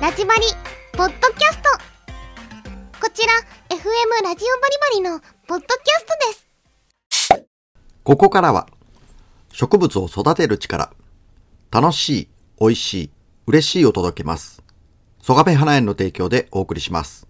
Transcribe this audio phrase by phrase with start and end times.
[0.00, 0.42] ラジバリ
[0.92, 1.68] ポッドキャスト
[3.00, 3.32] こちら
[3.76, 7.46] FM ラジオバリバリのポッドキャストです
[8.04, 8.68] ここからは
[9.52, 10.92] 植物を育てる力
[11.70, 13.10] 楽しい、美味しい、
[13.46, 14.62] 嬉しいを届けます。
[15.22, 17.26] ソガベ花園の提供でお送りします。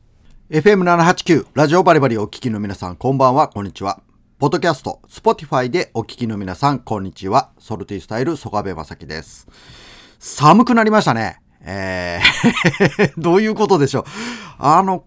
[0.50, 4.00] FM789 ラジオバリバリお聞きの皆さんこんばんは、こんにちは。
[4.38, 7.50] ポッドキャスト、 Spotify でお聞きの皆さんこんにちは。
[7.58, 9.48] Salty Style ソガベマサキです。
[10.20, 11.40] 寒くなりましたね。
[11.70, 14.04] えー、 どういうことでしょう。
[14.58, 15.04] あの、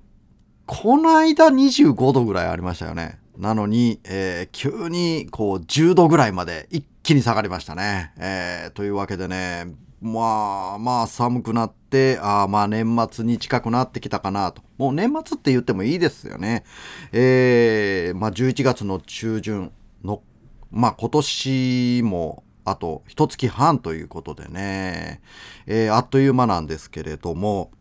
[0.67, 3.19] この間25度ぐらいありましたよね。
[3.37, 8.11] なのに、えー急にこう10度ぐらいまで一気に下がりましたね。
[8.17, 14.61] えーというわけでね、まあまあ寒くなって、あまあ年末に近くなってきたかなと。
[14.77, 16.63] もう年末って言ってもいいですよね。
[17.11, 19.71] えーまあ11月の中旬
[20.03, 20.21] の、
[20.69, 25.21] まあ今年もあと一月半ということでね、
[25.65, 27.71] えーあっという間なんですけれども、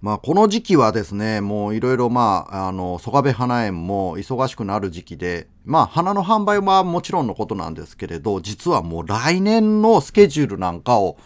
[0.00, 11.18] まあ、この時期はですね、もういろいろまあ、あの、曽我部花園も忙しくなる時期で、まあ、花の販売はもちろんのことなんですけれど、実はもう来年のスケジュールなんかを、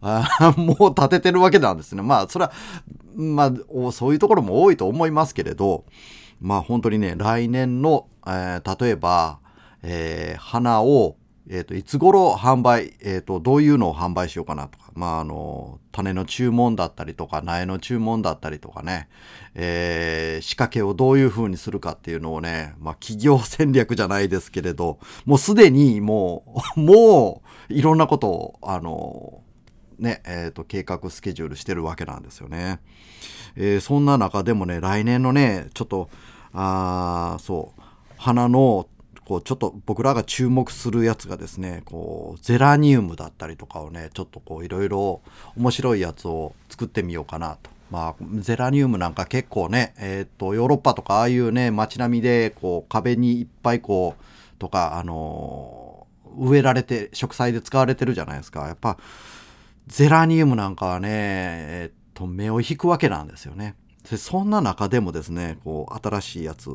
[0.00, 0.26] あ
[0.58, 2.02] もう立ててるわけなんですね。
[2.02, 2.52] まあ、それは、
[3.14, 5.84] まあ、そういうところも多いと思いますけれど、
[6.40, 9.38] まあ、本当にね、来年の、えー例えば、
[9.84, 11.16] えー花を、
[11.52, 19.08] えっ、と、いつ頃販売、えっ、と、どういうのを販売しようかなとか、まあ、あの、種の注文だったりとか、苗の注文だったりとかね、
[19.56, 29.42] えー仕掛けをどういう風にするかっていうのをね、まあ、企業戦略じゃないですけれど、もうすでにもう、もう、 いろんなことを、あの、
[29.98, 32.78] ね、えっ、と、計画スケジュールしてるわけなんですよね。
[33.56, 36.10] えーそんな中でもね、来年のね、ちょっと、
[36.52, 37.82] あそう、
[38.16, 38.86] 花の、
[39.30, 45.20] こう、ちょっと僕らが注目するやつがですね、こう、ゼラニウムだったりとかをね、ちょっとこう、いろいろ
[45.56, 47.70] 面白いやつを作ってみようかなと。
[47.92, 54.24] まあ、ゼラニウムなんか結構ね、えっ、と、ヨーロッパとかああいうね、街並みで、こう、壁にいっぱいこう、
[54.58, 56.00] とか、あのー
[56.36, 58.66] 植えられて、植栽で使われてるじゃないですか。
[58.66, 58.98] やっぱ、
[59.88, 63.74] ゼラニウムなんかはね、えっと、目を引くわけなんですよね。
[64.08, 66.70] でそんな中でもですね、こう、新しいやつ、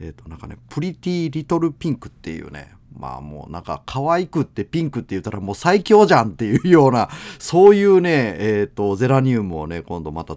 [0.00, 7.08] えっと、なんかね、プリティリトルピンクっていうね、まあもうなんか可愛くってピンクって言ったらもう最強じゃんっていうような、
[7.38, 10.36] そういうね、えっと、ゼラニウムをね、今度また、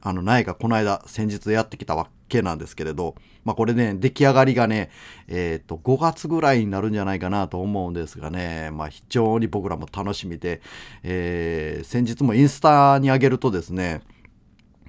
[0.00, 4.90] あの、苗がこの間先日やってきたわけなんですけれど、まあこれね、出来上がりがね、
[5.28, 10.60] えっ、と、5月ぐらいになるんじゃないかなと思うんですがね、まあ非常に僕らも楽しみで、
[11.02, 14.00] えー先日もインスタに上げるとですね、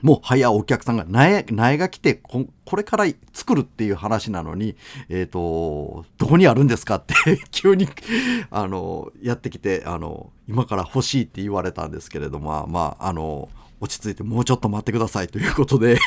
[0.05, 2.45] もう早お客さんが苗、苗が来てこ、
[2.77, 4.75] れから作るっていう話なのに、
[5.09, 7.15] えっ、と、どこにあるんですかって
[7.49, 7.87] 急に、
[8.51, 13.49] あの、やってきて、あの、今から欲しいって言われたんですけれども、まあ、あの、
[13.81, 15.97] 落ち着いてもうちょっと待ってくださいということで、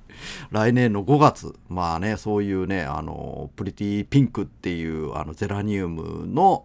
[0.50, 6.64] 来年の5月、まあね、そういうね、あの、プリティピンクっていう、あの、ゼラニウムの、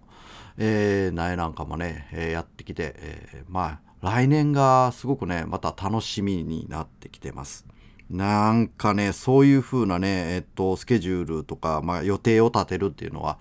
[0.58, 7.66] えー苗なんかもね、えーやってきて、えーまあ、来年がすごくね、また楽しみになってきてます。
[8.10, 13.38] なんかね、そういう風なね、えっと、スケジュールとか、まあ、予定を立てるっていうのは、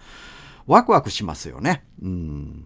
[0.67, 1.85] ワクワクしますよね。
[2.03, 2.65] うん。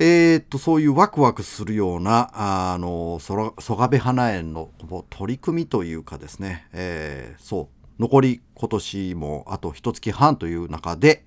[0.00, 4.70] えーっと、そういうワクワクするような、あの、そら、そがべ花園の
[5.08, 11.24] 取り組みというかですね、えーそう、残り今年もあと一月半という中で、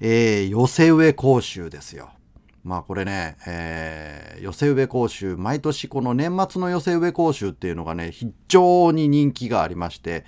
[0.00, 2.10] えー寄せ植え講習ですよ。
[2.64, 10.24] まあこれね、えー寄せ植え講習、毎年この年末の寄せ植え講習っていうのがね、非常に人気がありまして、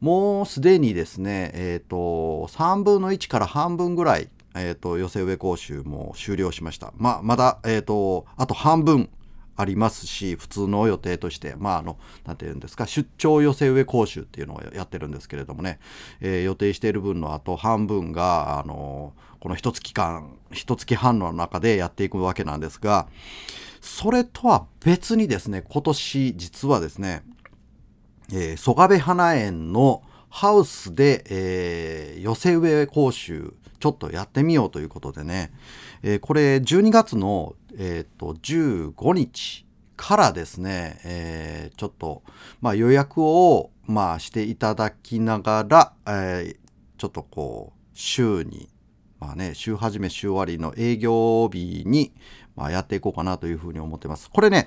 [0.00, 6.94] もうすでにですね、えっ、と、3分の1から半分ぐらい、えっ、と、寄せ植え講習も終了しました。
[6.96, 9.10] まあ、まだ、えっ、と、あと半分
[9.58, 15.80] ありますし、普通の予定として、まあ、あの、なんていうんですか、出張寄せ植え講習っていうのをやってるんですけれどもね、
[16.20, 23.08] えー予定している分のあと半分が、あの、この一月間、一月半の中でやっていくわけなんですが、
[23.80, 27.22] それとは別にですね、今年実はですね、
[28.32, 35.52] えー、曽我部花園のハウスで、えー寄せ植え講習ちょっとやってみようということでね、
[36.02, 39.66] えーこれ12月の、えーと15日
[39.96, 42.22] からですね、えーちょっと、
[42.60, 46.56] まあ、予約を、まあ、していただきながら、えー
[46.98, 48.68] ちょっとこう週に
[49.20, 52.12] まあね、週始め週終わりの営業日に、
[52.58, 54.28] まあ、やっていこうかなというふうに思ってます。
[54.28, 54.66] これね、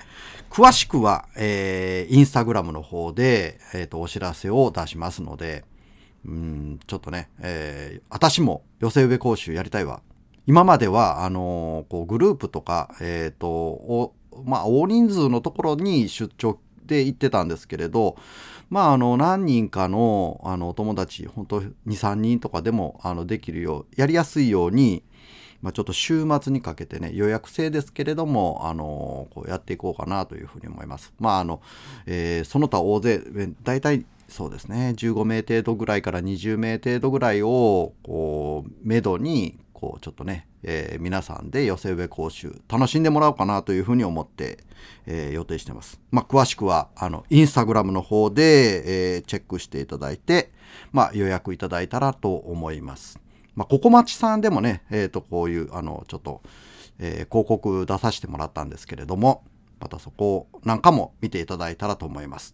[0.49, 5.65] 詳しくは、えー、インスタグラムの方で、えっ、と、お知らせを出しますので、
[6.25, 10.01] うん、ちょっとね、えー、私も寄せ植え講習やりたいわ。
[10.47, 14.13] 今までは、あのーこう、グループとか、えっ、と、を、
[14.45, 18.15] まあ大人数のところに出張で行ってたんですけれど、
[18.69, 25.03] まああの何人かのあのお友達、本当2、3人とかでもあのできるよう、やりやすいように、
[25.61, 31.13] まあ、ちょっと週末にかけてね、予約制ですけれども、あのこうやっていこうかなというふうに思います。
[31.19, 31.61] まあ、あの、
[32.05, 33.21] えー、その他大勢、
[33.63, 44.59] 大体そうですね、15名程度ぐらいから20名程度ぐらいを、こう、めどに、こう、ちょっとね、えー、皆さんで寄せ植え講習、楽しんでもらおうかなというふうに思って、
[45.05, 45.99] えー、予定してます。
[46.11, 50.53] まあ、詳しくは、あの、インスタグラムの方で、え、チェックしていただいて、
[50.93, 53.19] まあ、予約いただいたらと思います。
[53.55, 56.41] まあ、ここ町さんでもね、えっ、ー、と、こういう、あの、ちょっと、
[56.99, 59.43] えー、広告出させてもらったんですけれども、
[59.79, 62.53] またそこなんかも見ていただいたらと思います。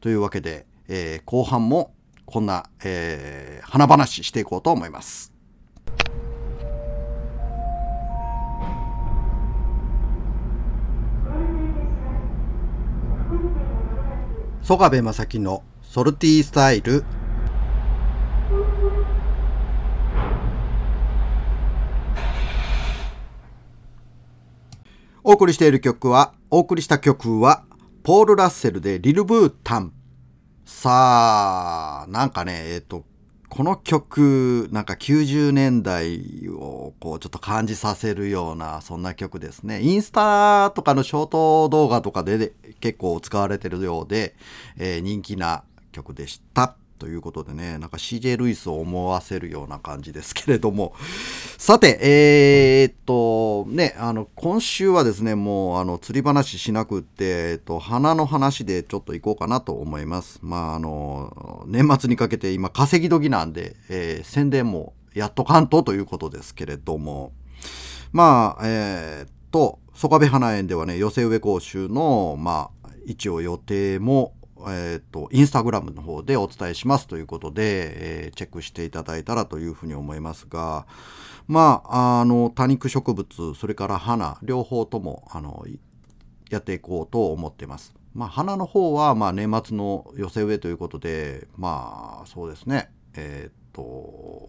[0.00, 1.94] というわけで、えー、後半も
[2.24, 5.32] こんな、えー、花話していこうと思います。
[14.62, 17.04] 曽我部正樹のソルティースタイル
[25.28, 27.64] お送りしている曲は、お送りした曲は、
[28.04, 29.92] ポール・ラッセルでリル・ブータン。
[30.64, 33.04] さあ、なんかね、えっ、と、
[33.48, 39.82] この曲、なんか90年代をこうちょっと感じさせるような、そんな曲ですね。
[39.82, 44.36] インスタとかのショート動画とかで結構使われてるようで、
[44.78, 46.76] えー、人気な曲でした。
[46.96, 50.94] ということでね、なんか CJ ルイスを思わせるような感じですけれども。
[51.58, 60.38] さて、えー、っと、ね、あの、今週はですね、もう、あの、釣り話しなくって、えっと、花の話でちょっと行こうかなと思います。
[60.42, 67.32] まあ、あの、年末にかけて今稼ぎ時なんで、えー、宣伝もやっと関東ということですけれども、
[68.12, 74.34] まあ、えー、っと、曽我部花園ではね、寄せ植え講習の、まあ、一応予定も
[74.68, 80.86] え、ー、と、インスタグラムの方でお伝えしますということで、えー、チェックしていただいたらというふうに思いますが、
[81.46, 85.64] まあ、あの、多肉植物、それから花、両方とも、あの、
[86.50, 87.94] やっていこうと思ってます。
[88.14, 94.48] まあ、花の方は、まあ、年末の寄せ植えということで、まあ、そうですね、えっ、と、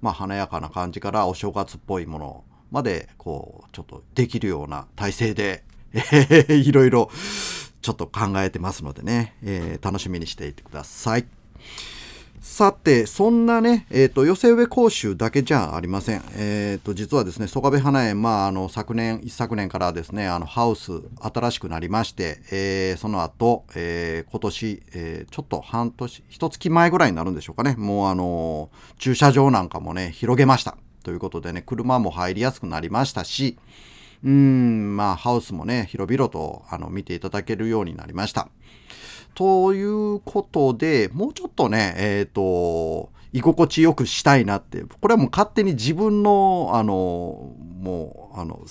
[0.00, 7.08] まあ、華やかな感じからお正月っぽいものまで、こう、ちょっとできるような体制で、えー、いろいろ、
[7.80, 11.26] ちょっと考えてますのでね、えー、楽しみにしていてください。
[12.40, 16.22] さて、そんなね、えっ、ー、と、寄せ植え講習だけじゃありません。
[16.36, 30.78] えっ、ー、と、実はですね、曽我部花園、まあ、あの、昨年、一昨年からですね、あの、ハウス、新しくなりまして、えー、その後、えー、今年、えー、ちょっと半年、一月前ぐらいになるんでしょうかね、もうあの、駐車場なんかもね、広げました。
[31.02, 33.58] ということでね、車も入りやすくなりましたし、
[34.24, 38.48] うん、まあ、ハウスもね、広々とあの見ていただけるようになりました。
[39.34, 48.64] ということで、もうちょっとね、えっ、ー、と、居心地よくしたいなって、これはもう勝手に自分の、あの、もう、あの、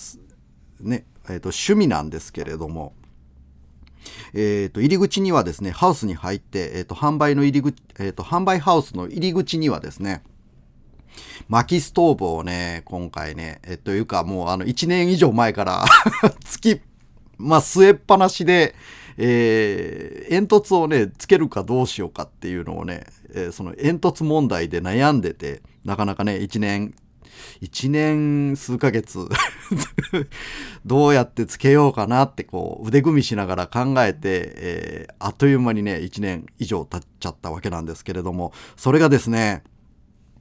[0.81, 2.93] ね、えっ、ー、と、趣味なんですけれども、
[4.33, 10.23] えっ、ー、と、入り口にはですね、ハウスに入って、えっ、と、販売の入り口、えっ、と、販売ハウスの入り口にはですね、
[11.47, 15.85] 薪ストーブをね、今回ね、えというかもうあの1年以上前から
[16.43, 16.81] つき、
[17.37, 18.75] まあ据えっぱなしで、
[19.17, 26.93] えー、煙突をね、つけるかどうしようかっていうのをね、えー、その煙突問題で悩んでて、なかなかね、1年、
[27.61, 29.27] 1年数ヶ月
[30.85, 34.19] どうやってつけようかなってこう腕組みしながら考えて、
[34.55, 39.63] えー、あっという間にね、1年以上経っちゃったわけなんですけれども、それがですね、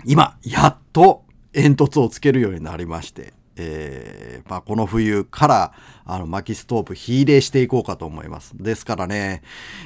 [0.04, 5.72] 今、やっと煙突をつけるようになりまして、えー、まあ、この冬から
[6.04, 8.52] あの薪ストーブ火入れしていこうかと思います。
[8.56, 9.42] ですからね、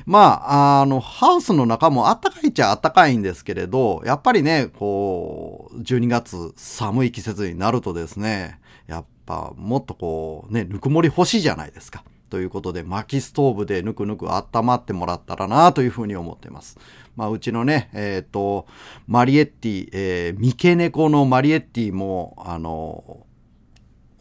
[0.06, 12.02] まあ、あの、ハウスの中もあったかいっちゃあったかいんですけれど、やっぱりね、こう、12月寒い季節になるとですね、やっぱもっとこう、ね、ぬくもり欲しいじゃないですか。
[12.28, 16.78] ということで、薪ストーブでぬくぬく温まってもらったらなというふうに思っています。
[17.20, 18.66] まあ、うちのね、えっ、ー、と、
[19.06, 23.26] マリエッティ、えー、三毛猫のマリエッティも、あの、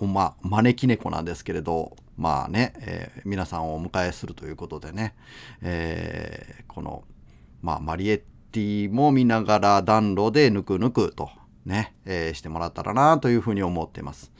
[0.01, 5.15] ま、招き猫なんですけれど、まあね、えー、皆さんをお迎えするということでね、
[5.61, 7.05] えー、この、
[7.61, 11.29] まあ、マリエッティも見ながら暖炉でぬくぬくと
[11.65, 14.33] ね、えー、してもらったらなというふうに思っています。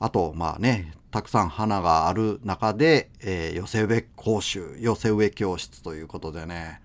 [0.00, 6.80] あと、まあね、たくさん花がある中で、え、寄せ植え講習、寄せ植え教室ということでね、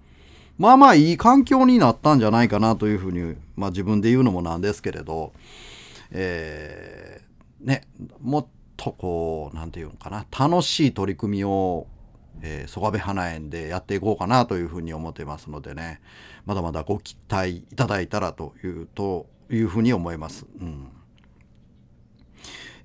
[0.57, 5.33] まあまあいい環境になったんじゃないかなというふうに、まあ自分で言うのもなんですけれど、
[6.11, 7.81] えー、ね、
[8.21, 11.87] もっとこう、なんていうのかな、楽しい取り組みを、
[12.41, 16.01] えー、曽我部花園でやっていこうかなというふうに思ってますのでね、
[16.45, 20.45] まだまだご期待いただいたらというというふうに思います。
[20.59, 20.87] うん、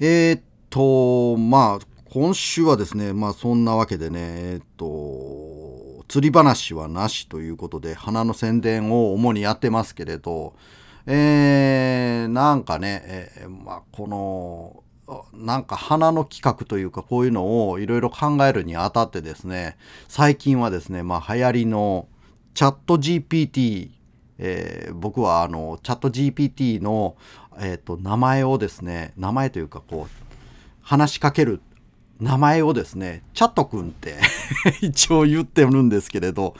[0.00, 4.86] えー、っと、まあ、今週はですね、まあそんなわけでね、えっと、
[6.08, 10.54] 釣り話はなしということで、花の宣伝を主にやってますけれど、
[11.06, 14.84] えー、なんかね、えー、まあこの、
[15.32, 19.76] なんか花の企画というかこういうのをいろいろ考えるにあたってですね、
[20.08, 22.08] 最近はですね、まあ流行りの
[22.54, 23.90] チャット GPT、
[24.38, 27.16] えー、僕はあのチャット GPT の、
[27.60, 30.34] えーと、名前をですね名前というかこう
[30.80, 31.60] 話しかける
[32.20, 34.16] 名前をですね、チャット君って
[34.82, 36.56] 一応言ってるんですけれど、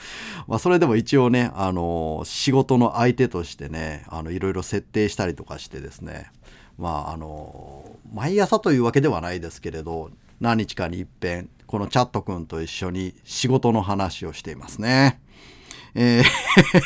[0.47, 6.31] まあそれでも一応ね、あの、仕事の相手としてね、あの、いろいろ設定したりとかしてですね、
[6.79, 10.11] まああの、毎朝というわけではないですけれど、
[10.41, 15.21] 何日かに一遍、このチャット君と一緒に仕事の話をしていますね。
[15.95, 16.25] えー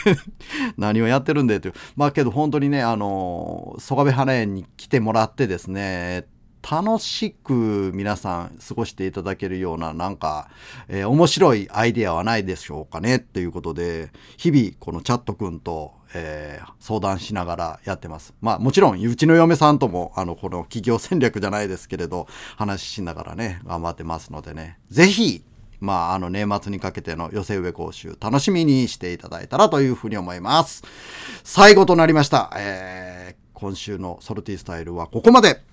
[0.78, 1.74] 何をやってるんでという。
[1.96, 6.24] まあけど本当にね、あの、曽我部花園に来てもらってですね、
[6.68, 10.48] 楽しく皆さん過ごしていただけるようななんか、
[10.88, 18.32] えー、面白いアイデアはないでしょうかねっていうことで、日々このチャット君と、えー、相談しながらやってます。
[18.40, 25.44] まあもちろん、うちの嫁さんとも、あの、この企業戦略じゃないですけれど、話しながらね、頑張ってますのでね、ぜひ、
[25.80, 30.84] まあ、あの、年末にかけての寄せ植え講習、楽しみにしていただいたらというふうに思います。
[31.42, 32.52] 最後となりました。
[32.56, 35.71] えー、今週のソルティスタイルはここまで。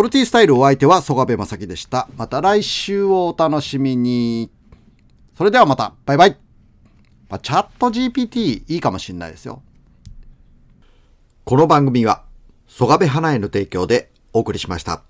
[0.00, 2.08] ソルティスタイルお相手は曽我部正樹でした。
[2.16, 4.50] また来週をお楽しみに。
[5.36, 5.92] それではまた。
[6.06, 6.38] バイバイ。
[7.28, 9.62] まあ、チャット GPT いいかもしんないですよ。
[11.44, 12.22] この番組は、
[12.66, 15.02] 曽我部花への提供でお送りしました。